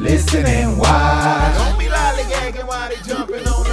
[0.00, 1.56] Listen and watch.
[1.58, 3.69] Don't be lollygagging while they jumping on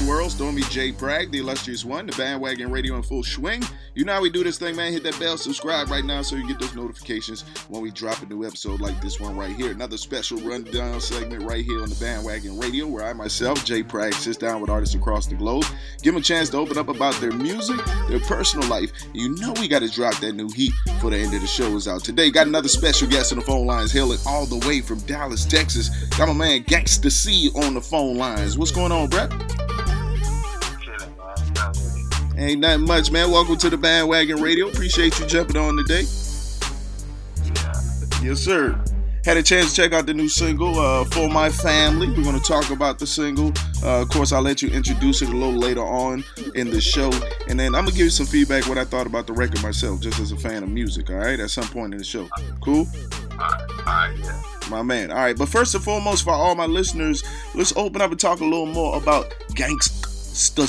[0.00, 0.30] your world?
[0.30, 0.90] Stormy J.
[0.90, 3.62] Bragg, the illustrious one, the bandwagon radio in full swing.
[3.94, 4.92] You know how we do this thing, man.
[4.92, 8.26] Hit that bell, subscribe right now so you get those notifications when we drop a
[8.26, 9.70] new episode like this one right here.
[9.70, 14.14] Another special rundown segment right here on the bandwagon radio where I myself, Jay Bragg,
[14.14, 15.64] sits down with artists across the globe,
[16.02, 18.90] give them a chance to open up about their music, their personal life.
[19.14, 21.74] You know we got to drop that new heat for the end of the show
[21.76, 22.04] is out.
[22.04, 25.44] Today, got another special guest on the phone lines, hailing all the way from Dallas,
[25.44, 25.88] Texas.
[26.16, 28.56] Got my man Ganksta C on the phone lines.
[28.56, 29.67] What's going on, Brett?
[32.38, 33.32] Ain't nothing much, man.
[33.32, 34.68] Welcome to the Bandwagon Radio.
[34.68, 36.04] Appreciate you jumping on today.
[37.42, 37.72] Yeah.
[38.22, 38.80] Yes, sir.
[39.24, 42.06] Had a chance to check out the new single, uh, For My Family.
[42.06, 43.52] We're going to talk about the single.
[43.82, 46.22] Uh, of course, I'll let you introduce it a little later on
[46.54, 47.10] in the show.
[47.48, 49.60] And then I'm going to give you some feedback what I thought about the record
[49.60, 52.28] myself, just as a fan of music, all right, at some point in the show.
[52.60, 52.86] Cool?
[53.32, 54.40] Alright, alright, yeah.
[54.70, 55.10] My man.
[55.10, 57.24] All right, but first and foremost, for all my listeners,
[57.56, 60.68] let's open up and talk a little more about Ganksta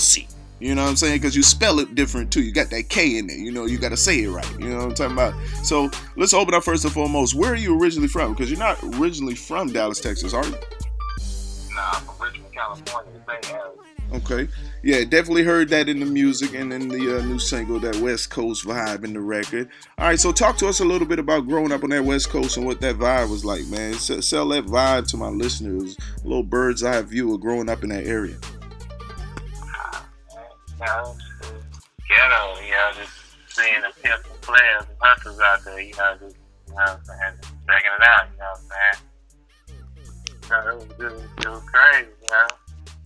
[0.59, 1.15] You know what I'm saying?
[1.15, 2.41] Because you spell it different too.
[2.41, 3.37] You got that K in there.
[3.37, 4.59] You know, you got to say it right.
[4.59, 5.33] You know what I'm talking about?
[5.63, 7.33] So let's open up first and foremost.
[7.35, 8.33] Where are you originally from?
[8.33, 10.51] Because you're not originally from Dallas, Texas, are you?
[10.51, 13.19] Nah, I'm from Richmond, California.
[14.11, 14.47] Okay.
[14.81, 18.29] Yeah, definitely heard that in the music and in the uh, new single, that West
[18.31, 19.69] Coast vibe in the record.
[19.97, 22.29] All right, so talk to us a little bit about growing up on that West
[22.29, 23.93] Coast and what that vibe was like, man.
[23.93, 27.83] S- sell that vibe to my listeners, a little bird's eye view of growing up
[27.83, 28.37] in that area.
[30.79, 30.87] You
[32.07, 33.11] ghetto, you know, just
[33.51, 36.73] seeing the pimps and players and hustlers out there, you know, just, you
[37.99, 38.99] it out, you know what I'm saying?
[40.39, 42.47] You it was, crazy, you know?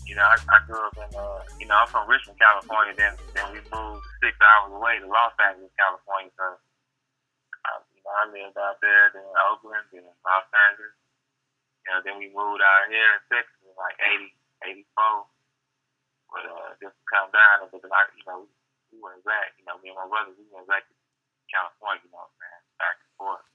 [0.06, 0.38] You know, I,
[0.69, 4.38] grew up in, uh, you know, I'm from Richmond, California, then, then we moved six
[4.38, 9.25] hours away to Los Angeles, California, so, uh, you know, I lived out there, then
[9.50, 10.94] Oakland, then Los Angeles.
[11.84, 15.34] You know, then we moved out here in Texas in like 80, 84.
[16.34, 18.50] But uh, just to come down, because I, you know,
[18.90, 19.54] we went back.
[19.62, 20.94] You know, me and my brother, we went back to
[21.46, 22.02] California.
[22.02, 22.64] You know what I'm saying?
[22.82, 23.46] Back and forth.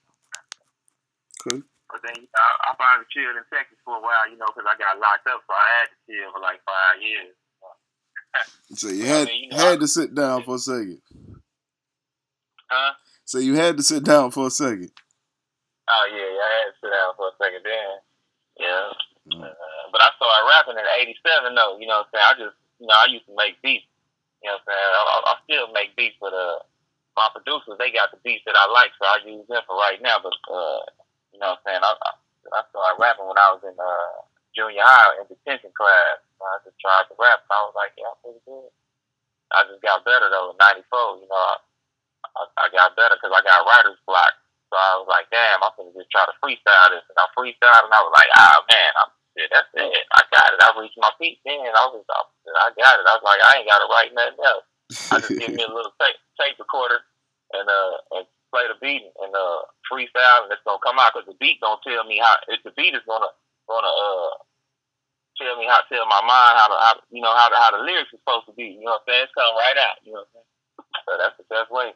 [1.42, 1.60] Okay.
[1.90, 4.30] But then you know, I, I finally chilled in Texas for a while.
[4.30, 7.02] You know, because I got locked up, so I had to chill for like five
[7.02, 7.34] years.
[8.76, 11.00] So you had I mean, you know, had to sit down for a second.
[12.68, 12.92] Huh?
[13.24, 14.92] So you had to sit down for a second.
[15.88, 17.92] Oh yeah, yeah, I had to sit down for a second then.
[18.60, 18.92] Yeah.
[19.32, 19.40] Mm.
[19.40, 21.80] Uh, but I started rapping in '87 though.
[21.80, 22.28] You know what I'm saying?
[22.28, 23.86] I just, you know, I used to make beats.
[24.42, 24.92] You know what I'm saying?
[24.94, 26.62] I, I, still make beats, but uh,
[27.18, 29.98] my producers they got the beats that I like, so I use them for right
[29.98, 30.22] now.
[30.22, 30.86] But uh,
[31.34, 31.82] you know what I'm saying?
[31.82, 31.92] I,
[32.54, 34.14] I, started rapping when I was in uh,
[34.54, 36.22] junior high in detention class.
[36.38, 38.70] I just tried to rap, and I was like, yeah, I'm pretty good.
[39.50, 41.18] I just got better though in '94.
[41.18, 41.56] You know, I,
[42.38, 44.38] I, I got better because I got writer's block.
[44.70, 47.02] So I was like, damn, I'm gonna just try to freestyle this.
[47.10, 50.06] And I freestyled, and I was like, ah, man, I'm shit, that's it.
[50.18, 50.58] I got it.
[50.58, 51.62] I reached my peak then.
[51.62, 52.20] I was, I,
[52.66, 53.06] I got it.
[53.06, 54.66] I was like, I ain't got to write nothing else.
[55.14, 57.06] I just give me a little tape, tape recorder
[57.54, 61.30] and uh and play the beat and uh freestyle, and it's gonna come out because
[61.30, 62.34] the beat gonna tell me how.
[62.50, 63.30] If the beat is gonna
[63.70, 64.32] gonna uh
[65.38, 67.84] tell me how tell my mind how to how, you know how the, how the
[67.84, 68.76] lyrics are supposed to be.
[68.76, 69.24] You know what I'm saying?
[69.28, 69.96] It's coming right out.
[70.02, 70.50] You know what I'm saying?
[71.06, 71.88] So that's the best way.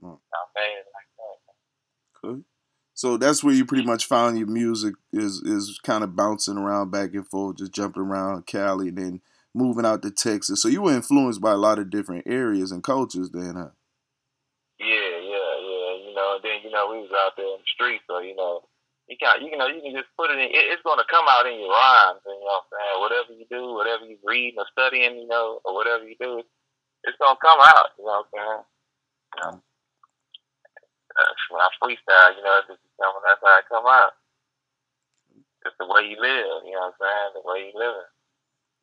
[0.00, 0.16] Mm.
[0.16, 1.36] I made it like that.
[2.24, 2.53] Okay.
[2.94, 6.90] So that's where you pretty much found your music is is kind of bouncing around
[6.90, 9.20] back and forth, just jumping around Cali, and then
[9.52, 10.62] moving out to Texas.
[10.62, 13.74] So you were influenced by a lot of different areas and cultures, then, huh?
[14.78, 15.92] Yeah, yeah, yeah.
[16.06, 18.62] You know, then you know we was out there in the streets, so you know
[19.08, 20.54] you can you know you can just put it in.
[20.54, 22.98] It, it's gonna come out in your rhymes, and you know what I'm saying.
[23.02, 26.42] Whatever you do, whatever you read or studying, you know, or whatever you do,
[27.02, 27.90] it's gonna come out.
[27.98, 28.64] You know what I'm saying.
[29.34, 29.62] Know,
[31.16, 33.22] uh, when I freestyle, you know, it's just coming.
[33.24, 34.12] That's how I come out.
[35.66, 36.64] It's the way you live.
[36.66, 37.30] You know what I'm saying.
[37.34, 38.04] The way you live.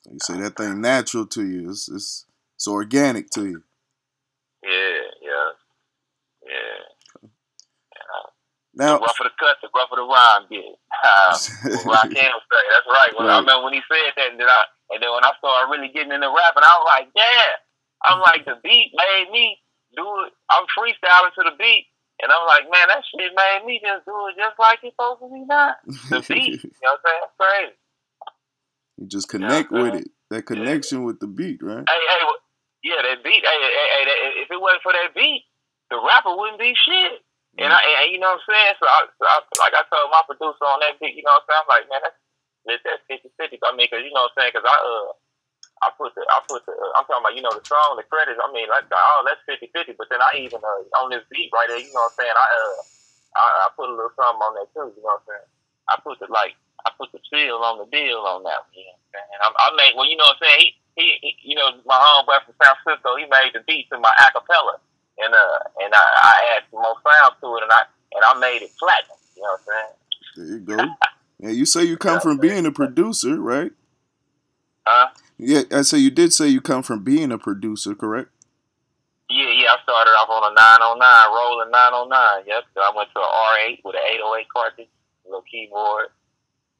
[0.10, 1.70] You say that thing natural to you.
[1.70, 2.26] It's it's,
[2.56, 3.62] it's organic to you.
[4.64, 5.50] Yeah, yeah,
[6.48, 6.82] yeah.
[8.74, 10.64] Now, the rougher the cut, the rougher the rhyme get.
[11.04, 11.36] Uh,
[11.92, 13.12] Rakim say that's right.
[13.20, 13.36] When, Right.
[13.36, 14.64] I remember when he said that, and then I
[14.96, 17.60] and then when I started really getting into rapping, I was like, yeah.
[18.08, 19.60] I'm like the beat made me
[19.94, 20.34] do it.
[20.50, 21.91] I'm freestyling to the beat,
[22.22, 25.22] and I'm like, man, that shit made me just do it just like it's supposed
[25.26, 25.76] to be done.
[26.10, 27.22] The beat, you know what I'm saying?
[27.26, 27.76] That's crazy.
[28.98, 30.10] you just connect Yeah, with it.
[30.32, 31.84] That connection with the beat, right?
[31.88, 32.24] Hey, hey,
[32.84, 33.44] yeah, that beat.
[33.44, 35.44] Hey, hey, hey, that, if it wasn't for that beat,
[35.92, 37.22] the rapper wouldn't be shit.
[37.60, 38.76] And I, and, you know what I'm saying?
[38.80, 41.46] So, I, so I, like I told my producer on that beat, you know what
[41.46, 41.62] I'm saying?
[41.62, 42.20] I'm like, man, that's
[42.66, 43.60] that's that's 50 50.
[43.66, 44.54] I mean, cause you know what I'm saying?
[44.56, 45.12] Cause I uh.
[45.82, 48.38] I put the, I put the, I'm talking about, you know, the song, the credits.
[48.38, 49.98] I mean, like, oh, that's 50 50.
[49.98, 52.38] But then I even, uh, on this beat right there, you know what I'm saying?
[52.38, 52.82] I, uh,
[53.34, 55.50] I, I put a little something on there too, you know what I'm saying?
[55.90, 56.54] I put the, like,
[56.86, 59.40] I put the seal on the deal on that one, you know what I'm saying?
[59.42, 60.60] I, I made, well, you know what I'm saying?
[60.62, 63.98] He, he, he you know, my homeboy from San Francisco, he made the beat to
[63.98, 64.78] my acapella.
[65.18, 67.82] And, uh, and I, I added some more sound to it and I,
[68.14, 69.96] and I made it platinum, you know what I'm saying?
[70.38, 70.78] There you go.
[71.42, 73.74] Yeah, you say you come from being a producer, right?
[74.86, 75.10] Huh?
[75.44, 78.30] Yeah, say you did say you come from being a producer, correct?
[79.28, 81.02] Yeah, yeah, I started off on a 909,
[81.34, 82.46] Roland 909.
[82.46, 84.88] Yep, so I went to an R8 with an 808 cartridge,
[85.26, 86.14] little keyboard.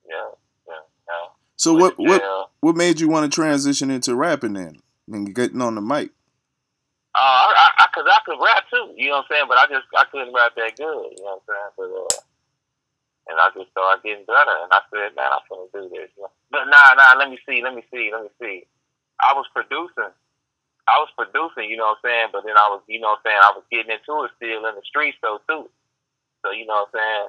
[0.08, 0.30] Yeah,
[0.68, 1.34] yeah, yeah.
[1.56, 4.78] So Went what what what made you want to transition into rapping then?
[5.08, 6.12] And getting on the mic?
[7.16, 9.46] Uh, I, I, I, cause I could rap too, you know what I'm saying?
[9.50, 11.72] But I just, I couldn't rap that good, you know what I'm saying?
[11.78, 12.22] But, uh,
[13.32, 16.12] and I just started getting better, and I said, man, I'm gonna do this.
[16.52, 18.68] But nah, nah, let me see, let me see, let me see.
[19.24, 20.12] I was producing.
[20.92, 22.30] I was producing, you know what I'm saying?
[22.36, 24.68] But then I was, you know what I'm saying, I was getting into it still
[24.68, 25.72] in the streets though too.
[26.44, 27.28] So you know what I'm saying?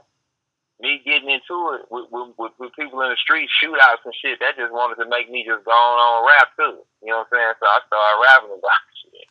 [0.82, 4.42] Me getting into it with, with, with, with people in the streets, shootouts and shit,
[4.42, 6.82] that just wanted to make me just go on on rap too.
[7.06, 7.54] You know what I'm saying?
[7.62, 9.28] So I started rapping about shit.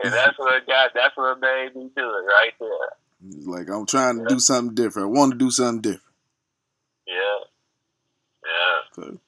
[0.00, 2.90] And that's what got that's what made me do it right there.
[3.22, 5.08] Like I'm trying to do something different.
[5.08, 6.02] I want to do something different.
[7.06, 7.14] Yeah.
[8.44, 8.80] Yeah.
[8.94, 9.18] So,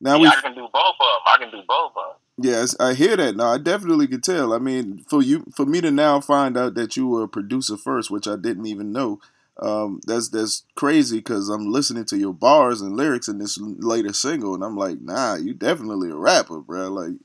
[0.00, 1.22] now yeah, we I can do both of them.
[1.26, 2.16] I can do both of them.
[2.42, 3.36] Yes, I hear that.
[3.36, 4.54] No, I definitely could tell.
[4.54, 7.76] I mean, for you, for me to now find out that you were a producer
[7.76, 9.20] first, which I didn't even know,
[9.58, 14.22] um, that's that's crazy because I'm listening to your bars and lyrics in this latest
[14.22, 16.88] single, and I'm like, nah, you definitely a rapper, bro.
[16.88, 17.16] Like,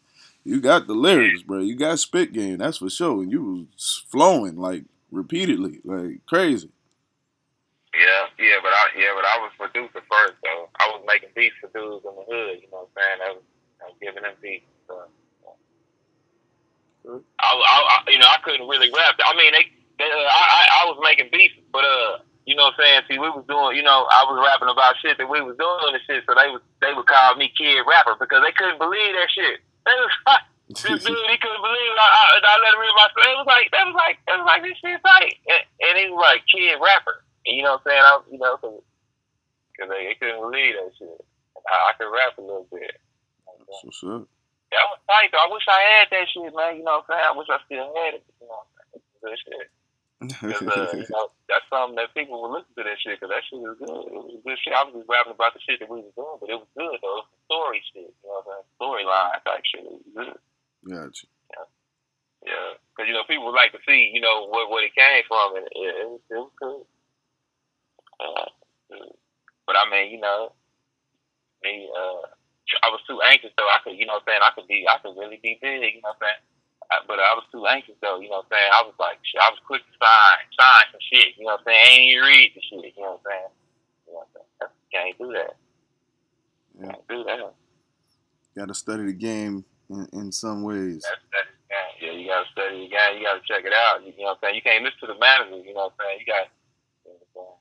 [0.44, 1.60] you got the lyrics, bro.
[1.60, 6.70] You got spit game, that's for sure, and you was flowing like repeatedly, like crazy.
[7.96, 10.68] Yeah, yeah, but I yeah, but I was producer first though.
[10.80, 13.20] I was making beats for dudes in the hood, you know what I'm saying?
[13.24, 13.44] I was,
[13.80, 14.68] I was giving them beats.
[14.88, 15.08] So.
[17.06, 19.16] I, I, I, you know, I couldn't really rap.
[19.22, 19.66] I mean, they,
[20.02, 23.02] they uh, I, I, I was making beats, but uh, you know what I'm saying?
[23.10, 25.96] See, we was doing, you know, I was rapping about shit that we was doing
[25.96, 29.14] and shit, so they was they would call me kid rapper because they couldn't believe
[29.16, 29.60] that shit.
[29.86, 32.00] They was like, this dude, he couldn't believe it.
[32.02, 33.30] I, I, I let him read my story.
[33.30, 35.38] It was like, that was like, that was like, this shit tight.
[35.46, 37.22] And, and he was like, kid rapper.
[37.46, 38.02] And you know what I'm saying?
[38.02, 41.22] I, you know, because they, they couldn't believe that shit.
[41.70, 42.98] I, I could rap a little bit.
[43.46, 44.26] That's what's up.
[44.74, 45.46] That was tight, though.
[45.46, 46.82] I wish I had that shit, man.
[46.82, 47.30] You know what I'm saying?
[47.30, 48.26] I wish I still had it.
[48.42, 49.06] You know what I'm saying?
[49.22, 49.70] Good shit.
[50.16, 53.44] Cause, uh, you know, that's something that people would listen to that shit because that
[53.46, 54.10] shit was good.
[54.10, 54.74] It was good shit.
[54.74, 56.98] I was just rapping about the shit that we was doing, but it was good
[57.04, 57.20] though.
[57.20, 58.68] It was story shit, you know what I'm saying?
[58.80, 59.84] Storyline type shit.
[59.84, 60.40] It was good.
[60.88, 61.28] Gotcha.
[62.46, 65.26] Yeah, because you know people would like to see, you know, what what it came
[65.28, 66.86] from, and it, it was it was good.
[68.22, 68.48] Uh,
[69.66, 70.54] but I mean, you know,
[71.66, 72.30] me, uh,
[72.86, 73.66] I was too anxious though.
[73.66, 75.98] I could, you know, what I'm saying I could be, I could really be big,
[75.98, 76.42] you know, what I'm saying.
[76.94, 78.72] I, but I was too anxious though, you know what I'm saying?
[78.72, 81.66] I was like, shit, I was quick to sign, sign some shit, you know what
[81.66, 81.82] I'm saying?
[81.82, 83.52] I ain't read the shit, you know what I'm saying?
[84.06, 84.74] You know what I'm saying?
[84.94, 85.54] Can't do that.
[86.78, 86.94] Yeah.
[86.94, 87.40] Can't do that.
[88.54, 91.04] Got to study the game in, in some ways.
[92.02, 93.18] Yeah, you gotta study the game.
[93.20, 94.06] You gotta check it out.
[94.06, 94.56] You, know what I'm saying?
[94.56, 95.66] You can't listen to the managers.
[95.66, 96.20] You know what I'm saying?
[96.20, 96.46] You got.
[97.06, 97.58] You know what I'm saying?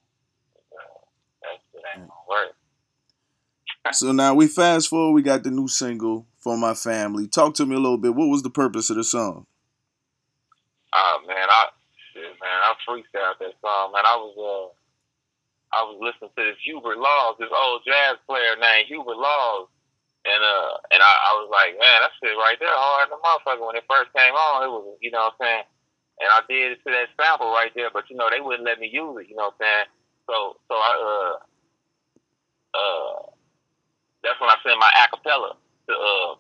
[0.75, 1.00] Uh,
[1.43, 2.52] That's that ain't gonna work.
[3.93, 5.12] So now we fast forward.
[5.12, 7.28] We got the new single for my family.
[7.28, 8.14] Talk to me a little bit.
[8.14, 9.45] What was the purpose of the song?
[10.95, 11.69] Oh man, I
[12.14, 14.07] shit, man, I'm freestyle that song, man.
[14.07, 14.73] I was uh,
[15.76, 19.69] I was listening to this Hubert Laws, this old jazz player named Hubert Laws,
[20.25, 23.64] and uh, and I, I was like, man, that shit right there hard the motherfucker
[23.64, 24.64] when it first came on.
[24.64, 25.66] It was, you know what I'm saying.
[26.21, 28.81] And I did it to that sample right there, but you know they wouldn't let
[28.81, 29.28] me use it.
[29.28, 29.88] You know what I'm saying?
[30.26, 31.35] So so I uh
[32.73, 33.16] uh
[34.25, 36.31] that's when I sent my acapella to uh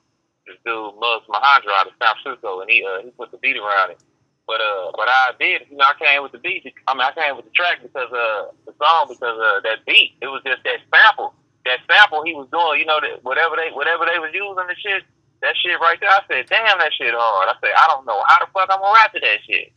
[0.46, 3.56] this dude Muggs Mahandra out of San Francisco, and he uh he put the beat
[3.56, 4.00] around it.
[4.46, 6.68] But uh, but I did, you know, I came with the beat.
[6.86, 10.16] I mean, I came with the track because uh, the song because uh, that beat.
[10.20, 11.32] It was just that sample,
[11.64, 12.80] that sample he was doing.
[12.80, 15.02] You know, that whatever they whatever they was using the shit,
[15.42, 16.12] that shit right there.
[16.12, 17.48] I said, damn, that shit hard.
[17.50, 19.72] I said, I don't know how the fuck I'm gonna rap to that shit.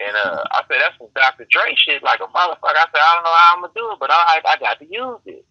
[0.00, 1.46] And uh, I said, that's some Dr.
[1.52, 2.80] Dre shit, like a motherfucker.
[2.80, 4.88] I said, I don't know how I'm gonna do it, but I I got to
[4.88, 5.44] use it.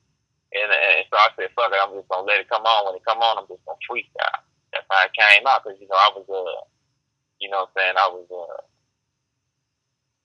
[0.52, 2.90] And, and so I said, fuck it, I'm just gonna let it come on.
[2.90, 4.42] When it come on, I'm just gonna freestyle.
[4.74, 6.66] That's how it came out, cause you know I was uh
[7.42, 7.98] you know what I'm saying?
[7.98, 8.62] I was, uh,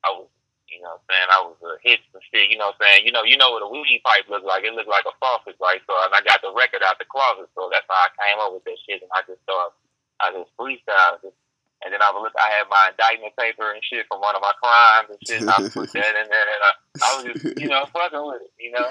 [0.04, 0.28] I was,
[0.70, 1.28] you know what I'm saying?
[1.30, 3.00] I was uh, hits and shit, you know what I'm saying?
[3.06, 4.66] You know, you know what a weed pipe looks like.
[4.66, 5.80] It looked like a faucet, right?
[5.86, 8.52] So, and I got the record out the closet, so that's how I came up
[8.52, 9.74] with that shit, and I just started,
[10.18, 11.36] I just freestyled it.
[11.84, 14.56] And then I was I had my indictment paper and shit from one of my
[14.58, 15.44] crimes and shit.
[15.44, 16.72] And I put that in there, and I,
[17.04, 18.88] I was just, you know, fucking with it, you know.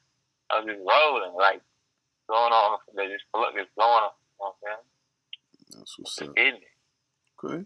[0.50, 1.60] I was just rolling, like
[2.28, 4.16] going on, just look, just going on.
[4.16, 4.84] You know what I'm saying?
[5.76, 6.32] That's what's up.
[6.36, 6.60] It.
[7.44, 7.64] Okay.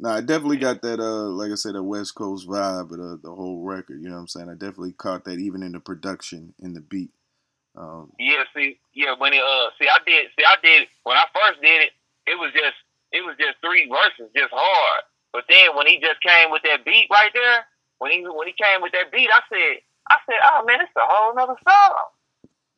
[0.00, 3.20] Now I definitely got that uh like I said, a West Coast vibe of the,
[3.22, 4.48] the whole record, you know what I'm saying?
[4.50, 7.12] I definitely caught that even in the production in the beat.
[7.76, 11.26] Um Yeah, see, yeah, when it uh, see, I did, see, I did when I
[11.36, 11.92] first did it,
[12.26, 12.76] it was just,
[13.12, 15.02] it was just three verses, just hard.
[15.32, 17.66] But then when he just came with that beat right there,
[18.00, 20.96] when he when he came with that beat, I said, I said, oh man, it's
[20.96, 22.02] a whole nother song.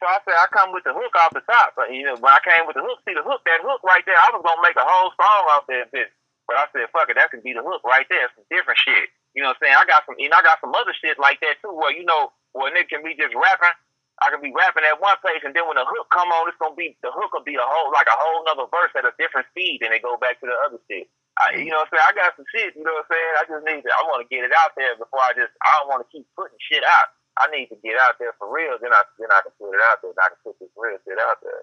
[0.03, 1.75] So I said, I come with the hook off the top.
[1.77, 4.05] But you know, when I came with the hook, see the hook, that hook right
[4.07, 6.13] there, I was gonna make a whole song off that bitch.
[6.49, 9.09] But I said, fuck it, that could be the hook right there, some different shit.
[9.35, 9.77] You know what I'm saying?
[9.79, 12.33] I got some, know, I got some other shit like that too, where you know,
[12.53, 13.75] where nigga can be just rapping.
[14.23, 16.61] I can be rapping at one place, and then when the hook come on, it's
[16.61, 19.13] gonna be the hook will be a whole like a whole nother verse at a
[19.19, 21.11] different speed, and they go back to the other shit.
[21.41, 22.07] I, you know what I'm saying?
[22.07, 22.77] I got some shit.
[22.79, 23.33] You know what I'm saying?
[23.41, 23.91] I just need to.
[23.91, 25.51] I want to get it out there before I just.
[25.65, 27.09] I don't want to keep putting shit out.
[27.41, 28.79] I need to get out there for real.
[28.79, 30.15] Then I then I can put it out there.
[30.15, 31.63] And I can put this real shit out there.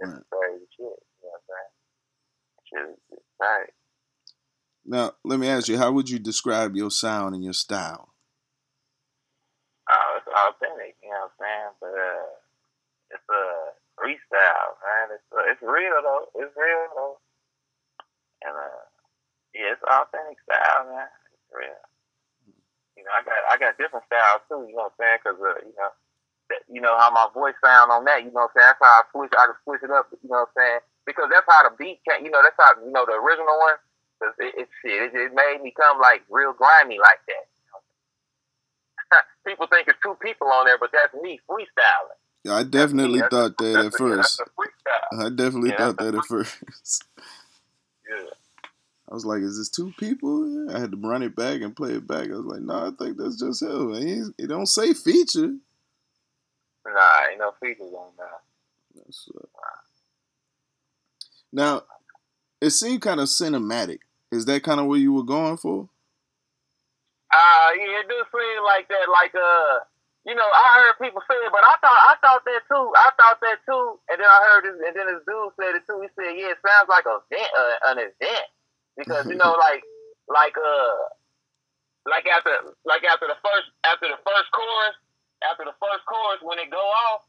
[0.00, 0.26] It's Right.
[0.32, 0.98] crazy shit.
[0.98, 1.72] You know what I'm saying?
[2.68, 3.72] Shit is tight.
[4.88, 8.08] Now let me ask you, how would you describe your sound and your style?
[9.84, 10.96] Oh, it's authentic.
[11.04, 11.72] You know what I'm saying?
[11.76, 12.28] But uh,
[13.12, 13.44] it's a
[14.00, 15.06] freestyle, man.
[15.12, 16.24] It's uh, it's real though.
[16.40, 17.16] It's real though.
[18.48, 18.84] And uh,
[19.52, 21.08] yeah, it's authentic style, man.
[21.36, 21.84] It's real.
[22.96, 24.64] You know, I got I got different styles too.
[24.64, 25.18] You know what I'm saying?
[25.20, 25.92] Because uh, you know,
[26.48, 28.24] that, you know how my voice sound on that.
[28.24, 28.72] You know what I'm saying?
[28.72, 29.36] That's how I switch.
[29.36, 30.08] I can switch it up.
[30.16, 30.80] You know what I'm saying?
[31.04, 32.24] Because that's how the beat came.
[32.24, 33.76] You know, that's how you know the original one.
[34.20, 37.46] Cause it, it shit, it, it made me come like real grimy like that.
[39.46, 42.18] People think it's two people on there, but that's me freestyling.
[42.44, 44.42] Yeah, I definitely thought that at first.
[45.12, 47.04] I definitely Yeah, thought that at first.
[48.10, 48.24] Yeah.
[49.10, 51.92] I was like, "Is this two people?" I had to run it back and play
[51.92, 52.28] it back.
[52.30, 53.92] I was like, "No, I think that's just him.
[54.38, 55.54] It don't say feature."
[56.86, 58.40] Nah, ain't no features on that.
[58.94, 59.46] That's, uh,
[61.52, 61.82] Now,
[62.62, 63.98] it seemed kind of cinematic.
[64.30, 65.88] Is that kind of what you were going for?
[67.32, 69.08] Uh, yeah, it do seem like that.
[69.08, 69.84] Like, uh,
[70.24, 72.86] you know, I heard people say it, but I thought I thought that too.
[72.96, 75.84] I thought that too, and then I heard this, and then this dude said it
[75.88, 76.00] too.
[76.04, 78.48] He said, "Yeah, it sounds like a event, uh, an event,
[78.96, 79.84] because you know, like,
[80.28, 80.96] like, uh,
[82.08, 82.52] like after,
[82.84, 84.96] like after the first, after the first chorus,
[85.48, 87.24] after the first chorus, when it go off,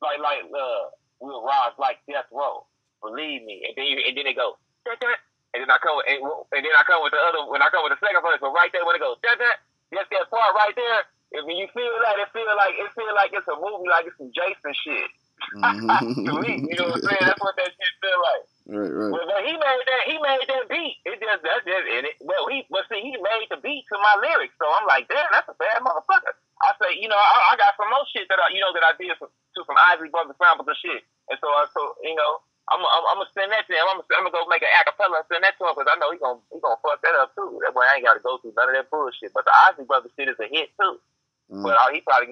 [0.00, 2.68] like, like, uh, we'll rise like death row,
[3.00, 4.56] believe me, and then, and then it go,
[4.88, 7.70] and then I come, with, and, and then I come with the other, when I
[7.70, 9.62] come with the second verse, but right there when it goes, that that
[9.94, 11.06] just that part right there.
[11.32, 14.04] If when you feel that, it feel like it feel like it's a movie, like
[14.04, 15.08] it's some Jason shit.
[16.26, 17.24] to me, you know what I'm saying?
[17.24, 18.44] That's what that shit feel like.
[18.68, 19.12] right, right.
[19.16, 20.96] But, but he made that he made that beat.
[21.08, 22.20] It just that's just in it.
[22.20, 25.30] Well, he but see he made the beat to my lyrics, so I'm like, damn,
[25.32, 26.36] that's a bad motherfucker.
[26.62, 28.86] I say, you know, I, I got some more shit that I, you know, that
[28.86, 32.14] I did some, to some Isley Brothers samples and shit, and so I, so you
[32.14, 32.32] know,
[32.70, 33.86] I'm, I'm, I'm gonna send that to him.
[33.90, 36.14] I'm, I'm gonna go make an acapella and send that to him because I know
[36.14, 37.58] he gonna he gonna fuck that up too.
[37.66, 39.34] That way I ain't got to go through none of that bullshit.
[39.34, 41.02] But the Isley Brothers shit is a hit too.
[41.50, 41.66] Mm.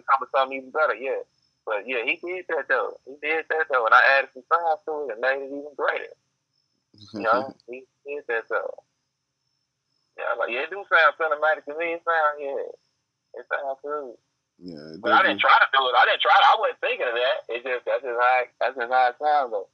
[0.00, 1.22] But can come with something even better, yeah.
[1.66, 2.96] But yeah, he did that though.
[3.06, 5.74] He did that though, and I added some sounds to it and made it even
[5.76, 6.14] greater.
[7.14, 8.74] You know, he did that though.
[10.18, 11.94] Yeah, like yeah, it do sound cinematic to me.
[11.96, 12.68] It sound yeah,
[13.40, 14.16] it sounds good.
[14.60, 15.96] yeah, But I didn't try to do it.
[15.96, 16.36] I didn't try.
[16.36, 17.38] To, I wasn't thinking of that.
[17.48, 19.68] It just that's just how that's just how it sounds though.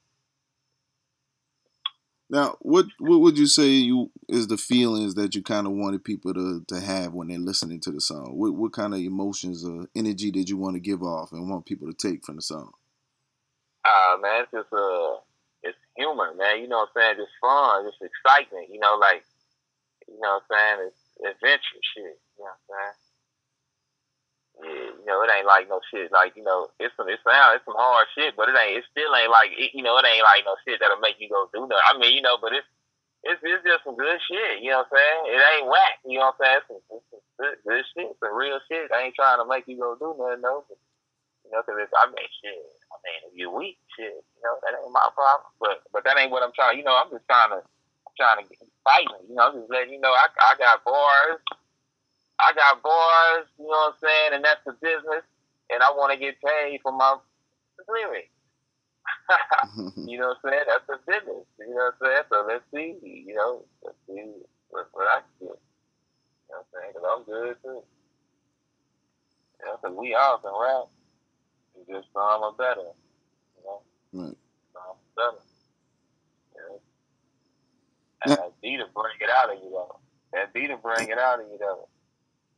[2.29, 6.03] Now, what what would you say you is the feelings that you kind of wanted
[6.03, 8.33] people to, to have when they're listening to the song?
[8.35, 11.67] What what kind of emotions or energy did you want to give off and want
[11.67, 12.73] people to take from the song?
[13.85, 15.23] Uh, man, it's just uh,
[15.63, 16.61] it's humor, man.
[16.61, 17.17] You know what I'm saying?
[17.19, 18.71] Just fun, just excitement.
[18.73, 19.23] You know, like
[20.09, 20.91] you know what I'm saying?
[20.91, 22.19] It's adventure shit.
[22.39, 23.06] You know what I'm saying?
[24.63, 26.09] You know, it ain't like no shit.
[26.11, 28.81] Like you know, it's some it's some it's some hard shit, but it ain't.
[28.81, 31.29] It still ain't like it, you know, it ain't like no shit that'll make you
[31.29, 31.89] go do nothing.
[31.89, 32.67] I mean, you know, but it's
[33.23, 34.65] it's it's just some good shit.
[34.65, 35.21] You know what I'm saying?
[35.37, 35.95] It ain't whack.
[36.09, 36.57] You know what I'm saying?
[36.57, 38.89] It's some, it's some good, good shit, some real shit.
[38.91, 40.65] I ain't trying to make you go do nothing though.
[41.45, 42.59] You know, cause it's, I mean, shit.
[42.91, 44.19] I mean, if you're weak, shit.
[44.19, 45.53] You know, that ain't my problem.
[45.61, 46.81] But but that ain't what I'm trying.
[46.81, 47.61] You know, I'm just trying to
[48.17, 49.29] trying to get fighting.
[49.29, 51.45] You know, I'm just letting you know I I got bars.
[52.41, 55.25] I got bars, you know what I'm saying, and that's the business,
[55.71, 57.17] and I want to get paid for my
[57.89, 58.29] lyrics.
[59.97, 60.65] you know what I'm saying?
[60.69, 61.47] That's the business.
[61.59, 62.27] You know what I'm saying?
[62.31, 64.23] So let's see, you know, let's see
[64.69, 65.59] what, what I can get.
[65.59, 66.93] You know what I'm saying?
[66.95, 67.83] Because I'm good too.
[69.61, 70.89] You know, because we all can rap.
[71.75, 72.93] We just some are better.
[73.57, 73.81] You know?
[74.13, 74.37] Right.
[74.75, 75.43] Some better.
[76.55, 76.79] Yeah.
[78.25, 79.99] And that beat will bring it out of you though.
[80.33, 81.89] That beat will bring it out of you though.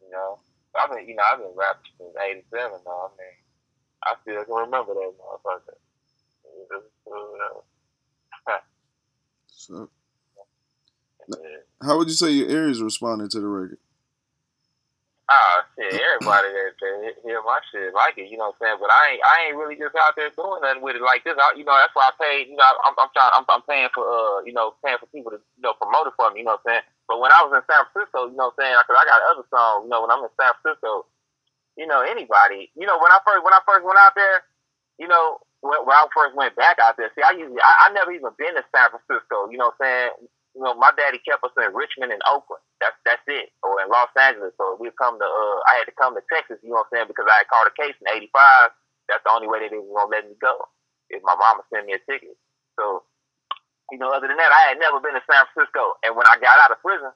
[0.09, 0.41] You know,
[0.73, 2.81] I've been, you know, I've been rapping since '87.
[2.85, 3.37] Though I mean,
[4.05, 5.77] I still can remember that motherfucker.
[9.49, 9.91] so,
[11.83, 13.79] how would you say your ears responded to the record?
[15.29, 18.81] Ah, shit, everybody that, that hear my shit like it, you know what I'm saying?
[18.81, 21.37] But I ain't, I ain't really just out there doing nothing with it like this.
[21.37, 23.93] I, you know, that's why I paid, you know, I'm, I'm trying, I'm, I'm paying
[23.93, 26.49] for, uh, you know, paying for people to, you know, promote it for me, you
[26.49, 26.87] know what I'm saying?
[27.09, 28.77] But when I was in San Francisco, you know what I'm saying?
[28.85, 31.09] Because I got other songs, you know, when I'm in San Francisco,
[31.77, 34.45] you know, anybody, you know, when I first, when I first went out there,
[35.01, 37.95] you know, when, when I first went back out there, see, I usually, I, I
[37.97, 40.13] never even been to San Francisco, you know what I'm saying?
[40.57, 42.63] you know, my daddy kept us in Richmond and Oakland.
[42.83, 43.55] That's that's it.
[43.63, 44.55] Or in Los Angeles.
[44.59, 47.07] So we come to uh I had to come to Texas, you know what I'm
[47.07, 48.75] saying, because I had caught a case in eighty five.
[49.09, 50.67] That's the only way they didn't gonna let me go.
[51.11, 52.35] If my mama sent me a ticket.
[52.79, 53.03] So,
[53.91, 55.97] you know, other than that, I had never been to San Francisco.
[56.05, 57.11] And when I got out of prison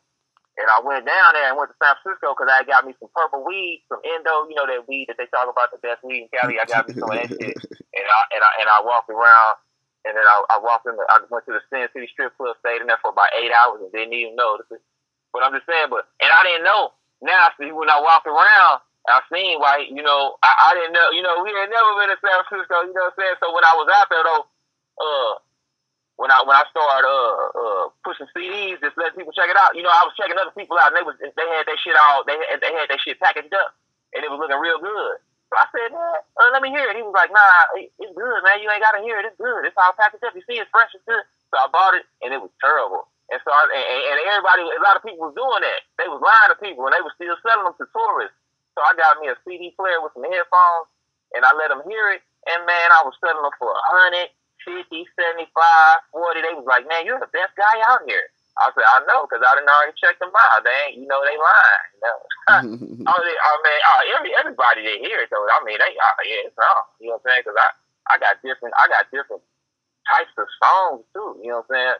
[0.56, 3.12] and I went down there and went to San Francisco because I got me some
[3.12, 6.26] purple weed, some endo, you know that weed that they talk about the best weed
[6.26, 6.56] in Cali.
[6.56, 7.56] I got me some of that shit,
[7.96, 9.60] and I and I and I walked around
[10.04, 10.98] and then I, I walked in.
[10.98, 13.54] The, I went to the Sin City Strip Club, stayed in there for about eight
[13.54, 14.82] hours, and didn't even notice it.
[15.30, 16.92] But I'm just saying, but and I didn't know.
[17.22, 19.86] Now, see, when I walked around, I seen why.
[19.86, 21.08] You know, I, I didn't know.
[21.14, 22.82] You know, we had never been to San Francisco.
[22.82, 23.38] You know what I'm saying?
[23.38, 24.44] So when I was out there, though,
[24.98, 25.32] uh,
[26.16, 29.76] when I when I started uh, uh pushing CDs, just letting people check it out.
[29.76, 31.96] You know, I was checking other people out, and they was they had their shit
[31.96, 33.76] all they had, they had their shit packaged up,
[34.12, 35.16] and it was looking real good.
[35.52, 36.96] So I said, man, uh, let me hear it.
[36.96, 38.64] He was like, nah, it's good, man.
[38.64, 39.28] You ain't got to hear it.
[39.28, 39.68] It's good.
[39.68, 40.32] It's all packaged up.
[40.32, 40.88] You see, it's fresh.
[40.96, 41.20] It's good.
[41.52, 43.04] So I bought it, and it was terrible.
[43.28, 45.84] And so, I, and, and everybody, a lot of people was doing that.
[46.00, 48.36] They was lying to people, and they was still selling them to tourists.
[48.72, 50.88] So I got me a CD player with some headphones,
[51.36, 52.24] and I let them hear it.
[52.48, 54.32] And man, I was selling them for a hundred,
[54.64, 56.40] fifty, seventy-five, forty.
[56.42, 58.30] They was like, man, you're the best guy out here.
[58.60, 60.60] I said, I know, because I didn't already check them out.
[60.60, 61.88] They ain't, you know, they lying.
[61.96, 62.18] You know?
[62.52, 65.40] I, mean, I mean, uh, every, everybody they hear it though.
[65.40, 66.84] I mean, they, uh, yeah, it's wrong.
[67.00, 67.42] You know what I'm saying?
[67.48, 67.68] Because I,
[68.12, 69.40] I got different, I got different
[70.04, 71.40] types of songs too.
[71.40, 71.98] You know what I'm saying?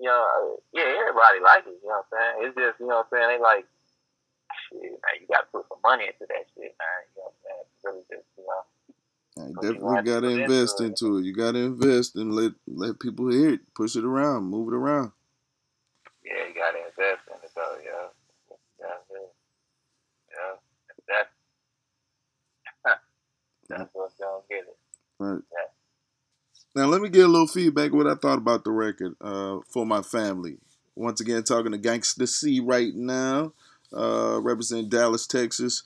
[0.00, 0.24] You know,
[0.72, 1.76] yeah, everybody like it.
[1.84, 2.34] You know what I'm saying?
[2.48, 3.28] It's just, you know what I'm saying?
[3.28, 3.64] They like,
[4.72, 7.00] shit, man, you got to put some money into that shit, man.
[7.12, 7.64] You know what I'm saying?
[7.68, 8.64] It's really just, you know.
[9.38, 11.24] I definitely got to invest into it.
[11.24, 14.76] You got to invest and let let people hear it, push it around, move it
[14.76, 15.12] around.
[16.24, 18.08] Yeah, you gotta invest in it though, yeah.
[18.78, 19.02] That's.
[20.30, 21.24] Yeah.
[22.84, 23.00] That's
[23.68, 24.76] that's what's gonna get it.
[25.18, 25.40] Right.
[25.52, 25.68] Yeah.
[26.74, 29.84] Now let me get a little feedback what I thought about the record uh, for
[29.84, 30.58] my family.
[30.94, 33.52] Once again, talking to Ganksta C right now,
[33.92, 35.82] uh, representing Dallas, Texas.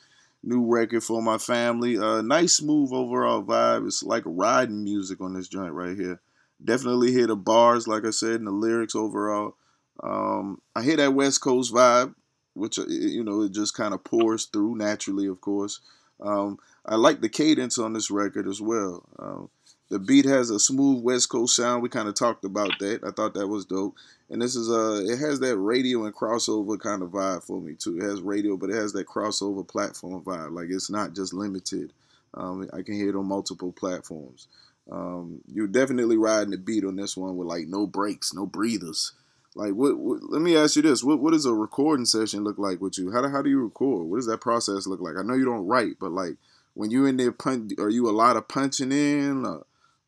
[0.46, 1.98] New record for my family.
[1.98, 3.85] Uh, nice, smooth overall vibe.
[3.85, 6.20] It's like riding music on this joint right here.
[6.64, 9.56] Definitely hear the bars, like I said, and the lyrics overall.
[10.00, 12.14] Um, I hear that West Coast vibe,
[12.54, 15.80] which uh, you know it just kind of pours through naturally, of course.
[16.20, 19.02] Um, I like the cadence on this record as well.
[19.18, 19.50] Um,
[19.88, 21.82] the beat has a smooth West Coast sound.
[21.82, 23.02] We kind of talked about that.
[23.04, 23.96] I thought that was dope.
[24.28, 27.74] And this is uh it has that radio and crossover kind of vibe for me
[27.74, 27.98] too.
[27.98, 30.52] It has radio, but it has that crossover platform vibe.
[30.52, 31.92] Like it's not just limited.
[32.34, 34.48] Um, I can hear it on multiple platforms.
[34.90, 39.12] Um, you're definitely riding the beat on this one with like no breaks, no breathers.
[39.54, 42.58] Like, what, what, Let me ask you this: what What does a recording session look
[42.58, 43.10] like with you?
[43.10, 44.06] How do How do you record?
[44.06, 45.16] What does that process look like?
[45.18, 46.36] I know you don't write, but like
[46.74, 49.44] when you in there, punch, are you a lot of punching in?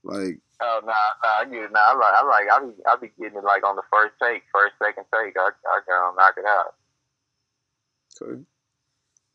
[0.04, 1.72] Like, Oh nah, nah, I get it.
[1.72, 4.14] Nah, I like, I like, I be, I be getting it like on the first
[4.20, 5.36] take, first second take.
[5.36, 6.74] I, I can knock it out.
[8.20, 8.42] Okay.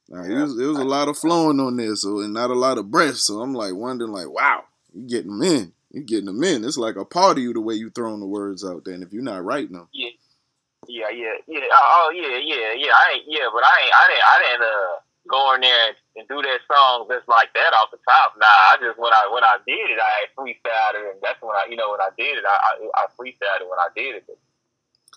[0.09, 2.55] Now it was it was a lot of flowing on there, so and not a
[2.55, 3.15] lot of breath.
[3.15, 6.65] So I'm like wondering, like, wow, you getting them in, you getting them in.
[6.65, 8.93] It's like a part of you the way you throwing the words out there.
[8.93, 10.09] And if you're not writing them, Yeah,
[10.87, 11.61] yeah, yeah, yeah.
[11.71, 12.91] Oh, oh yeah, yeah, yeah.
[12.91, 14.95] I ain't, yeah, but I ain't, I didn't, I didn't uh,
[15.29, 18.35] go in there and do that song just like that off the top.
[18.37, 21.55] Nah, I just when I when I did it, I freestyled it, and that's when
[21.55, 24.15] I, you know, when I did it, I I, I freestyled it when I did
[24.17, 24.23] it.
[24.27, 24.39] But,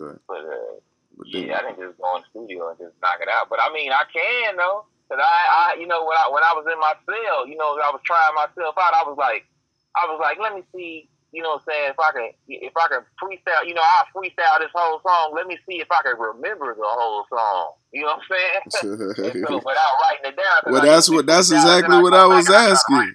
[0.01, 0.19] okay.
[0.29, 0.79] but uh,
[1.17, 3.49] But then, yeah, I didn't just go in the studio and just knock it out.
[3.49, 6.53] But I mean, I can though, cause I, I, you know, when I when I
[6.53, 8.95] was in my cell, you know, I was trying myself out.
[8.95, 9.49] I was like,
[9.97, 12.73] I was like, let me see, you know, what I'm saying if I can, if
[12.77, 15.33] I can freestyle, you know, I freestyle this whole song.
[15.35, 17.73] Let me see if I can remember the whole song.
[17.93, 18.61] You know what I'm saying?
[19.47, 20.73] So, without writing it down.
[20.73, 23.15] well, that's what that's exactly what I was back and I asking.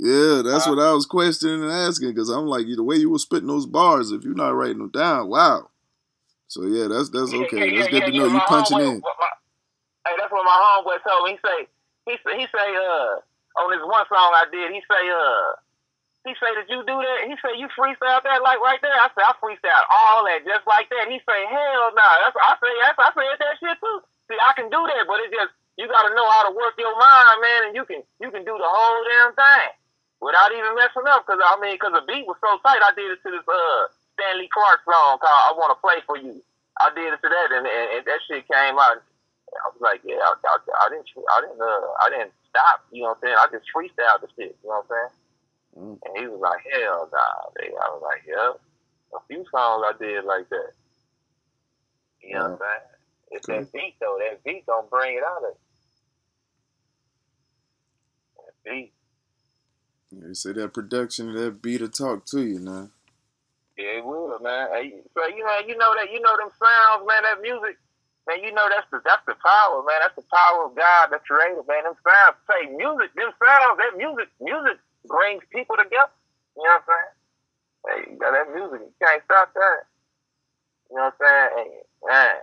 [0.00, 3.18] Yeah, that's what I was questioning and asking because I'm like, the way you were
[3.18, 5.70] spitting those bars, if you're not writing them down, wow.
[6.48, 7.70] So yeah, that's that's Yeah, okay.
[7.70, 8.26] yeah, That's yeah, good to know.
[8.26, 9.00] You punching homeboy- in.
[9.00, 9.38] my-
[10.06, 11.30] hey, that's what my homeboy told me.
[11.32, 11.58] He say,
[12.06, 15.56] he say, he say, uh, on this one song I did, he say, uh,
[16.24, 17.28] he say, did you do that?
[17.28, 18.96] He say, you freestyle that like right there.
[18.96, 21.12] I said, I freestyle all that just like that.
[21.12, 22.00] He say, hell no.
[22.00, 22.32] Nah.
[22.32, 23.98] I say, that's I said that shit too.
[24.32, 26.72] See, I can do that, but it's just you got to know how to work
[26.80, 29.70] your mind, man, and you can you can do the whole damn thing
[30.24, 31.28] without even messing up.
[31.28, 32.80] Cause I mean, cause the beat was so tight.
[32.80, 36.16] I did it to this uh Stanley Clarke song called "I Want to Play for
[36.16, 36.40] You."
[36.80, 38.98] I did it to that, and, and, and that shit came out.
[39.54, 42.82] I was like, yeah, I, I, I didn't, I didn't, uh, I didn't stop.
[42.90, 43.38] You know what I'm saying?
[43.38, 44.58] I just freestyled the shit.
[44.58, 45.12] You know what I'm saying?
[45.76, 45.98] Mm.
[46.04, 47.50] And he was like, hell nah.
[47.56, 47.74] Baby.
[47.74, 48.52] I was like, yeah.
[49.14, 50.72] A few songs I did like that.
[52.20, 52.82] You know what I'm saying?
[53.30, 54.18] It's that beat though.
[54.18, 55.58] That beat don't bring it out of you.
[58.36, 58.92] That beat.
[60.12, 62.90] They say that production, that beat will talk to you now.
[63.76, 64.68] Yeah, it will, man.
[65.14, 67.22] So you know, you know that, you know them sounds, man.
[67.26, 67.76] That music,
[68.26, 68.38] man.
[68.42, 69.98] You know that's the that's the power, man.
[70.00, 71.82] That's the power of God, the Creator, man.
[71.82, 76.12] Them sounds, say music, them sounds, that music, music brings people together.
[76.56, 77.12] You know what I'm saying?
[77.84, 79.80] Hey, you got that music, you can't stop that.
[80.90, 81.50] You know what I'm saying?
[81.54, 81.68] Hey,
[82.06, 82.36] man,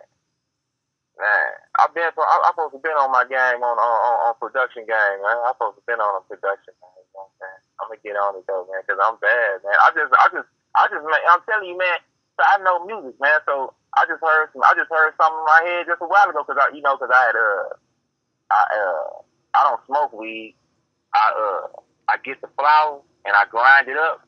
[1.18, 1.50] man.
[1.82, 3.98] I've been, I, I'm supposed to been on my game on on,
[4.30, 5.38] on production game, man.
[5.48, 7.02] I'm supposed to been on a production game.
[7.02, 7.62] You know what I'm?
[7.82, 9.78] I'm gonna get on it though, man, because I'm bad, man.
[9.82, 10.50] I just, I just.
[10.78, 12.00] I just, man, I'm telling you, man.
[12.40, 13.40] So I know music, man.
[13.46, 14.64] So I just heard some.
[14.64, 16.96] I just heard something in my head just a while ago, cause I, you know,
[16.96, 17.68] cause I had uh,
[18.52, 19.08] I uh,
[19.56, 20.56] I don't smoke weed.
[21.14, 21.68] I uh,
[22.08, 24.26] I get the flour and I grind it up,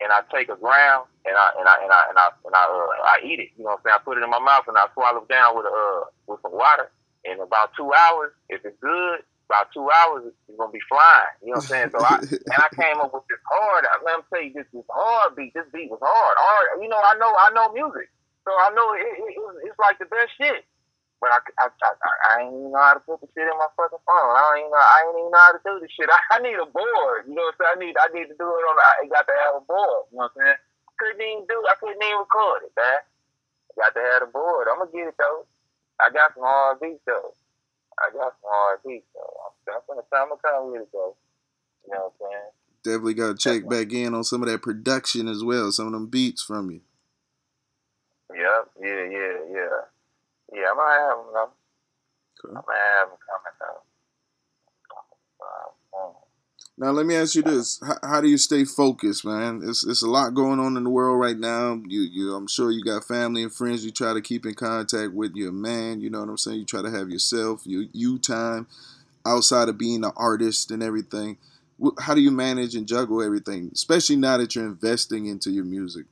[0.00, 2.64] and I take a gram and I and I and I and I and I,
[2.68, 3.50] uh, I eat it.
[3.56, 3.96] You know what I'm saying?
[4.00, 6.52] I put it in my mouth and I swallow it down with uh with some
[6.52, 6.92] water.
[7.24, 11.32] In about two hours, if it's good, about two hours, it's gonna be flying.
[11.40, 11.90] You know what I'm saying?
[11.96, 12.20] So I
[12.52, 13.88] and I came up with this hard.
[14.04, 15.56] Let me tell you, this this hard beat.
[15.56, 16.36] This beat was hard.
[16.36, 16.84] Hard.
[16.84, 18.12] You know, I know I know music,
[18.44, 20.68] so I know it, it, it was, it's like the best shit.
[21.22, 23.70] But I, I, I, I ain't even know how to put the shit in my
[23.78, 24.32] fucking phone.
[24.34, 24.82] I don't even know.
[24.82, 26.10] I ain't even know how to do this shit.
[26.12, 27.30] I, I need a board.
[27.30, 27.74] You know what I'm saying?
[27.74, 28.76] I need I need to do it on.
[28.76, 30.10] I got to have a board.
[30.12, 30.60] You know what I'm saying?
[31.00, 31.58] Couldn't even do.
[31.64, 33.00] I couldn't even record it, man.
[33.74, 34.70] Got to have a board.
[34.70, 35.48] I'm gonna get it though.
[35.98, 37.34] I got some beats though.
[37.98, 39.34] I got some beats though.
[39.48, 41.16] I'm, I'm gonna I'm gonna come with it though.
[41.86, 42.50] You know what I'm saying?
[42.84, 45.92] Definitely got to check back in on some of that production as well, some of
[45.92, 46.80] them beats from you.
[48.34, 48.70] Yep.
[48.82, 49.04] Yeah.
[49.08, 49.38] Yeah.
[49.50, 49.93] Yeah.
[50.54, 50.70] Yeah.
[50.70, 51.50] I'm gonna have them.
[52.44, 52.54] Okay.
[52.54, 53.82] I'm gonna have them coming though.
[56.76, 59.60] Now let me ask you this: how, how do you stay focused, man?
[59.62, 61.80] It's it's a lot going on in the world right now.
[61.86, 65.12] You you, I'm sure you got family and friends you try to keep in contact
[65.12, 65.36] with.
[65.36, 66.58] You're man, you know what I'm saying.
[66.58, 68.66] You try to have yourself, your you time
[69.24, 71.38] outside of being an artist and everything.
[72.00, 76.06] How do you manage and juggle everything, especially now that you're investing into your music?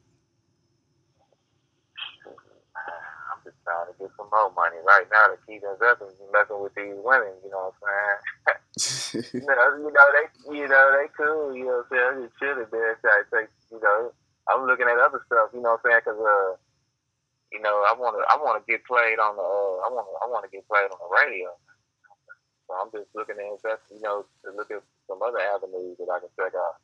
[2.76, 6.74] I'm just trying to get some more money right now to keep investing, messing with
[6.78, 7.34] these women.
[7.42, 9.34] You know what I'm saying?
[9.34, 11.50] you know, you know they, you know they cool.
[11.50, 12.14] You know what I'm saying?
[12.30, 13.50] Just chilling there, trying to take.
[13.74, 14.14] You know,
[14.46, 15.50] I'm looking at other stuff.
[15.50, 16.02] You know what I'm saying?
[16.06, 16.54] Because uh,
[17.50, 20.06] you know, I want to, I want to get played on the, uh, I want
[20.06, 21.50] to, I want to get played on the radio.
[22.68, 23.82] So I'm just looking to invest.
[23.90, 26.78] You know, to look at some other avenues that I can check out.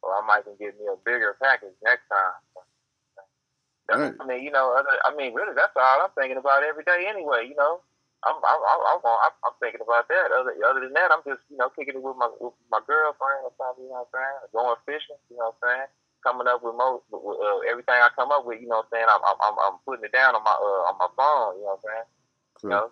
[0.00, 2.40] Or I might can get me a bigger package next time.
[3.90, 4.14] Right.
[4.20, 7.10] I mean, you know, other, I mean, really, that's all I'm thinking about every day
[7.10, 7.50] anyway.
[7.50, 7.82] You know,
[8.22, 10.30] I'm, I'm, I'm, I'm, I'm, I'm thinking about that.
[10.30, 13.48] Other, other than that, I'm just, you know, kicking it with my, with my girlfriend
[13.48, 13.84] or something.
[13.84, 14.38] You know what I'm saying?
[14.54, 15.20] Going fishing.
[15.32, 15.90] You know what I'm saying?
[16.22, 18.60] Coming up with most, with, uh, everything I come up with.
[18.62, 19.08] You know what I'm saying?
[19.08, 21.58] I'm, I'm, I'm, putting it down on my, uh, on my phone.
[21.58, 22.08] You know what I'm saying?
[22.62, 22.86] You know.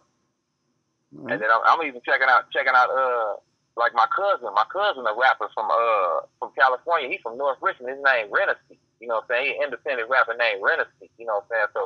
[1.17, 3.41] All And then I'm, I'm even checking out checking out uh
[3.77, 7.09] like my cousin, my cousin, a rapper from uh from California.
[7.09, 7.97] He's from North Richmond.
[7.97, 8.81] His name Renaissance.
[9.01, 9.55] You know what I'm saying?
[9.55, 11.15] He independent rapper named Renaissance.
[11.19, 11.71] You know what I'm saying?
[11.75, 11.83] So,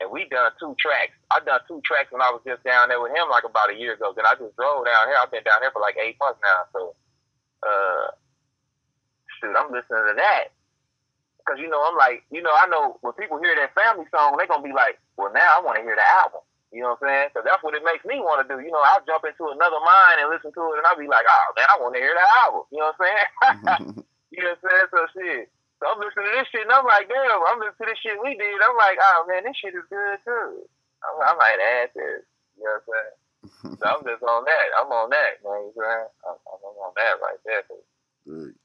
[0.00, 1.12] and we done two tracks.
[1.30, 3.76] I done two tracks when I was just down there with him like about a
[3.76, 4.14] year ago.
[4.16, 5.18] Then I just drove down here.
[5.20, 6.60] I've been down here for like eight months now.
[6.72, 6.80] So,
[7.66, 8.06] uh,
[9.38, 10.54] shoot, I'm listening to that.
[11.48, 14.36] Cause you know, I'm like, you know, I know when people hear that family song,
[14.36, 16.44] they're gonna be like, well, now I want to hear the album.
[16.68, 17.28] You know what I'm saying?
[17.32, 18.60] Cause that's what it makes me want to do.
[18.60, 21.24] You know, I'll jump into another mind and listen to it, and I'll be like,
[21.24, 22.68] oh man, I want to hear the album.
[22.68, 24.04] You know what I'm saying?
[24.36, 24.88] you know what I'm saying?
[24.92, 25.44] So shit.
[25.78, 28.18] So I'm listening to this shit, and I'm like, damn, I'm listening to this shit
[28.18, 28.58] we did.
[28.58, 30.66] I'm like, oh man, this shit is good too.
[31.06, 32.26] I'm, I might add this.
[32.58, 33.16] You know what I'm saying?
[33.78, 34.66] so I'm just on that.
[34.74, 35.70] I'm on that, man.
[35.70, 36.38] You know what I'm?
[36.50, 37.62] I'm, on that right there.
[38.26, 38.58] Right.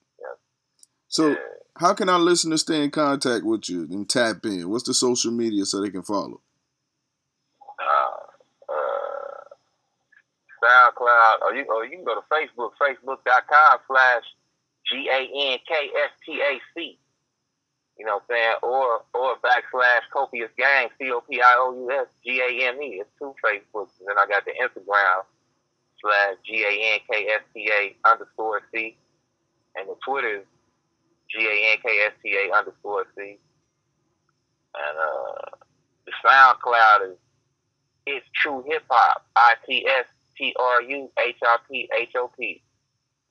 [1.13, 1.35] So,
[1.77, 4.67] how can our listeners stay in contact with you and tap in?
[4.67, 6.41] What's the social media so they can follow?
[7.79, 9.43] Uh, uh,
[10.65, 14.23] SoundCloud, or you, or you can go to Facebook, facebook.com slash
[14.91, 16.97] G A N K S T A C.
[18.03, 18.55] You know what I'm saying?
[18.63, 22.83] Or or backslash Copious Gang, C O P I O U S G A M
[22.83, 22.99] E.
[22.99, 23.95] It's two Facebooks.
[24.01, 25.23] And then I got the Instagram
[26.01, 28.97] slash G A N K S T A underscore C.
[29.77, 30.45] And the Twitter is
[31.31, 33.39] G A N K S T A underscore C.
[34.75, 35.55] And uh,
[36.05, 37.17] the SoundCloud is
[38.05, 42.29] It's True Hip Hop, I T S T R U H I P H O
[42.37, 42.61] P.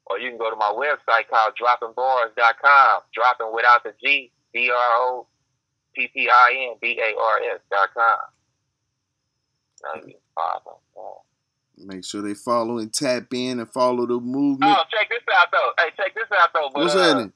[0.06, 4.76] Or you can go to my website called droppingbars.com, dropping without the G, D R
[4.76, 5.26] O
[5.94, 8.18] P P I N B A R S dot com.
[11.78, 14.70] Make sure they follow and tap in and follow the movement.
[14.70, 15.72] Oh, check this out though.
[15.78, 16.70] Hey, check this out though.
[16.72, 17.32] But, What's uh, happening?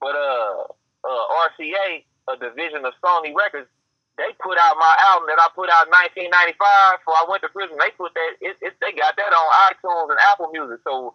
[0.00, 0.64] But uh,
[1.04, 3.68] uh, RCA, a division of Sony Records,
[4.16, 6.56] they put out my album that I put out in 1995
[7.00, 7.76] before I went to prison.
[7.76, 10.80] They put that, it, it, they got that on iTunes and Apple Music.
[10.88, 11.14] So,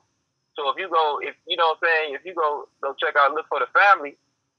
[0.54, 3.18] so if you go, if you know what I'm saying, if you go go check
[3.18, 4.16] out Look for the Family,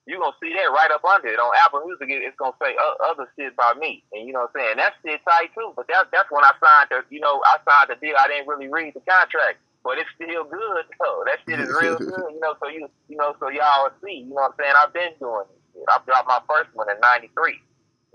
[0.07, 2.09] you gonna see that right up under it on Apple Music.
[2.11, 4.77] It's gonna say uh, other shit by me, and you know what I'm saying.
[4.79, 5.73] That shit tight too.
[5.77, 8.17] But that's that's when I signed the, you know, I signed the deal.
[8.19, 11.25] I didn't really read the contract but it's still good though.
[11.27, 12.55] That shit is real good, you know.
[12.61, 14.27] So you, you know, so y'all see.
[14.27, 14.75] You know what I'm saying?
[14.79, 15.87] I've been doing this shit.
[15.91, 17.53] I dropped my first one in '93.
[17.53, 17.59] You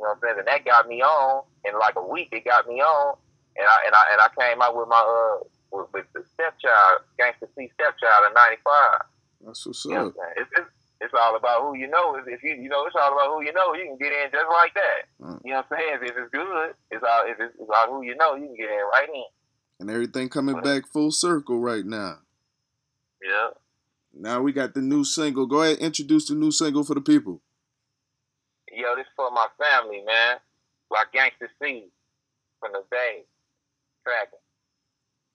[0.03, 0.39] know what I'm saying?
[0.39, 2.29] And that got me on in like a week.
[2.31, 3.15] It got me on,
[3.57, 7.03] and I and I and I came out with my uh with, with the stepchild,
[7.19, 8.63] Ganksta C stepchild in '95.
[9.45, 10.15] That's what's You know up.
[10.15, 10.67] what?
[10.99, 12.15] It's, all about who you know.
[12.15, 13.73] If if you you know, it's all about who you know.
[13.73, 14.99] You can get in just like that.
[15.21, 15.41] Mm.
[15.45, 15.99] You know what I'm saying?
[16.01, 18.35] If it's good, it's all if it's, it's all who you know.
[18.35, 19.23] You can get in right in.
[19.79, 22.17] And everything coming back full circle right now.
[23.23, 23.49] Yeah.
[24.13, 25.45] Now we got the new single.
[25.45, 27.41] Go ahead, introduce the new single for the people.
[28.71, 30.37] Yo, this for my family, man.
[30.89, 31.85] Like Ganksta C
[32.59, 33.25] from the Bay.
[34.03, 34.39] Tracking.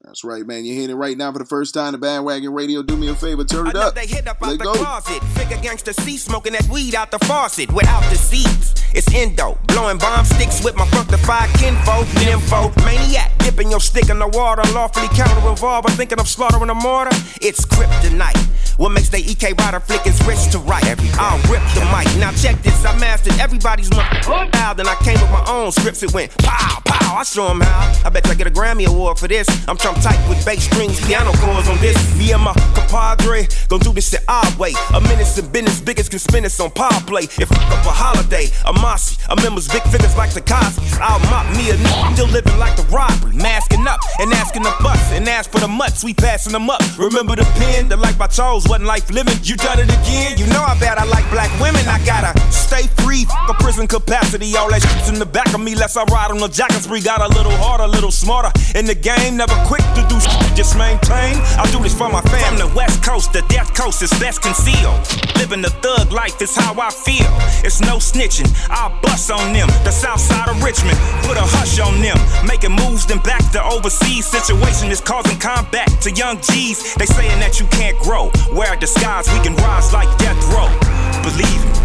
[0.04, 0.64] That's right, man.
[0.64, 1.92] You're hearing it right now for the first time.
[1.92, 2.82] The bandwagon radio.
[2.82, 3.92] Do me a favor, turn it up.
[3.96, 4.72] Another hit up out Let the go.
[4.74, 5.22] closet.
[5.38, 8.74] Figure Ganksta C smoking that weed out the faucet without the seeds.
[8.94, 14.18] It's endo, blowing bomb sticks with my fructified kinfolk, nympho, maniac, dipping your stick in
[14.18, 17.16] the water, lawfully counter revolver, thinking of slaughtering a mortar.
[17.40, 18.36] It's kryptonite.
[18.78, 20.82] What makes the EK rider flick is rich to right.
[21.18, 22.08] I'll rip the mic.
[22.18, 24.74] Now check this, I mastered everybody's style.
[24.74, 26.02] Then I came with my own scripts.
[26.02, 27.16] It went pow, pow.
[27.16, 28.02] I show 'em how.
[28.04, 29.46] I bet I get a Grammy Award for this.
[29.68, 31.96] I'm Trump tight with bass strings, piano chords on this.
[32.16, 34.72] Me and my compadre gon' do this shit our way.
[34.94, 37.24] A minute's in business, biggest can spin this on power play.
[37.24, 40.96] If fuck up a holiday, a mossy, a members big figures like the Cosby's.
[41.00, 43.36] I'll mop me a nigga, still living like the robbery.
[43.36, 46.02] Masking up and asking the bus and ask for the mutts.
[46.02, 46.82] We passing them up.
[46.98, 49.38] Remember the pen, the life I chose wasn't life living.
[49.42, 50.36] You done it again.
[50.36, 51.86] You know how bad I like black women.
[51.86, 53.24] I gotta stay free.
[53.46, 55.74] For prison capacity, all that shit's in the back of me.
[55.74, 57.00] Less I ride on the jacket spree.
[57.00, 59.36] Got a little harder, a little smarter in the game.
[59.36, 61.38] Never quick to do shit, just maintain.
[61.54, 62.42] I do this for my fam.
[62.42, 64.98] From the west coast, the death coast is best concealed.
[65.38, 67.30] Living the thug life is how I feel.
[67.62, 68.50] It's no snitching.
[68.70, 69.68] I'll bust on them.
[69.86, 72.18] The south side of Richmond, put a hush on them.
[72.46, 74.26] Making moves, then back to overseas.
[74.26, 76.94] Situation is causing combat to young G's.
[76.94, 78.32] They saying that you can't grow.
[78.56, 80.72] Wear a disguise, we can rise like death row.
[81.20, 81.76] Believe me.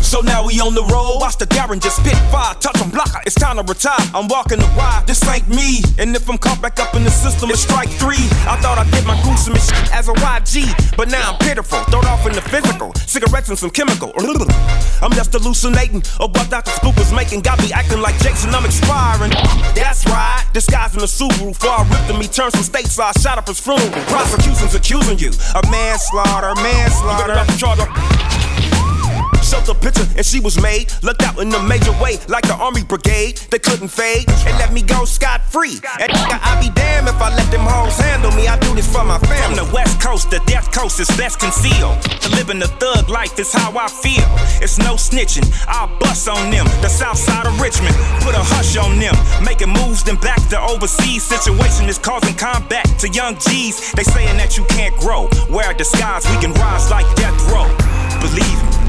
[0.00, 1.20] So now we on the road.
[1.20, 3.20] Watch the Darren just spit fire, touch on blocker.
[3.26, 4.00] It's time to retire.
[4.16, 5.04] I'm walking the ride.
[5.06, 5.84] This ain't me.
[5.98, 8.24] And if I'm caught back up in the system, it's strike three.
[8.48, 11.84] I thought I did my gruesome shit as a YG, but now I'm pitiful.
[11.92, 12.94] Thrown off in the physical.
[13.04, 14.12] Cigarettes and some chemical.
[14.16, 16.70] I'm just hallucinating of what Dr.
[16.72, 17.42] Spook was making.
[17.42, 18.54] Got me acting like Jason.
[18.54, 19.32] I'm expiring.
[20.52, 21.56] Disguising the Subaru.
[21.64, 23.20] I ripped him, he turned some stateside.
[23.22, 23.88] Shot up his funeral.
[24.06, 27.32] Prosecution's accusing you of manslaughter, manslaughter.
[29.52, 30.88] Showed the picture and she was made.
[31.02, 33.36] Looked out in a major way, like the army brigade.
[33.52, 35.76] They couldn't fade and let me go scot free.
[36.00, 38.48] And I be damned if I let them hoes handle me.
[38.48, 39.44] I do this for my family.
[39.44, 42.00] From the west coast, the death coast is best concealed.
[42.32, 44.24] Living the thug life is how I feel.
[44.64, 45.44] It's no snitching.
[45.68, 46.64] I'll bust on them.
[46.80, 47.92] The south side of Richmond,
[48.24, 49.12] put a hush on them.
[49.44, 51.24] Making moves, then back to overseas.
[51.24, 53.92] Situation is causing combat to young G's.
[53.92, 55.28] They saying that you can't grow.
[55.50, 57.68] Wear a disguise, we can rise like death row.
[58.24, 58.81] Believe me.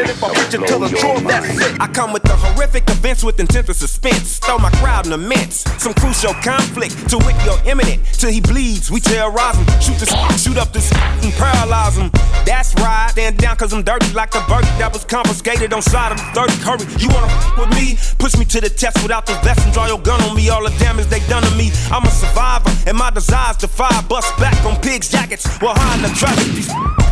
[0.00, 1.80] And if I put you to the truth, that's it.
[1.80, 4.38] I come with the horrific events with intense suspense.
[4.38, 5.64] Throw my crowd in immense.
[5.82, 8.04] Some crucial conflict to wit your imminent.
[8.12, 9.66] Till he bleeds, we terrorize him.
[9.80, 12.10] Shoot this, shoot up this, and paralyze him.
[12.46, 13.08] That's right.
[13.10, 16.28] Stand down cause I'm dirty like the burger that was confiscated on side of the
[16.32, 16.54] 30.
[16.64, 17.98] Hurry, you wanna f with me?
[18.18, 20.48] Push me to the test without the vest and draw your gun on me.
[20.50, 21.72] All the damage they done to me.
[21.90, 23.90] I'm a survivor and my desires defy.
[24.08, 26.46] Bust back on pigs' jackets while high in the traffic.
[26.54, 26.70] These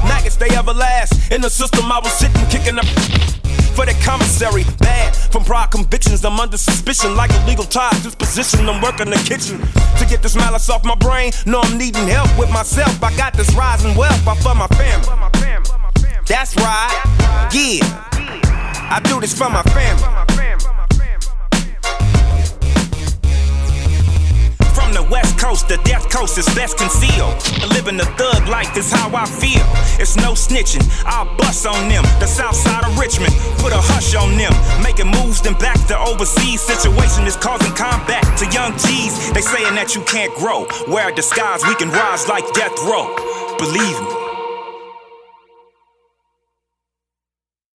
[0.08, 1.32] maggots, they ever last.
[1.32, 2.86] In the system, I was sitting kicking up
[3.76, 4.64] for the commissary.
[4.78, 8.02] Bad from prior convictions, I'm under suspicion like illegal ties.
[8.02, 9.60] Disposition, I'm working the kitchen
[9.98, 11.32] to get this malice off my brain.
[11.46, 13.02] No, I'm needing help with myself.
[13.02, 15.06] I got this rising wealth I for my family.
[16.26, 17.80] That's right, yeah.
[18.90, 20.37] I do this for my family.
[24.98, 27.38] The west coast, the death coast is best concealed.
[27.70, 29.62] Living the thug life is how I feel.
[30.02, 32.02] It's no snitching, I'll bust on them.
[32.18, 33.32] The south side of Richmond,
[33.62, 34.50] put a hush on them.
[34.82, 36.60] Making moves, then back to overseas.
[36.62, 39.30] Situation is causing combat to young G's.
[39.30, 40.66] They saying that you can't grow.
[40.88, 43.14] Wear a disguise, we can rise like death row.
[43.58, 44.17] Believe me.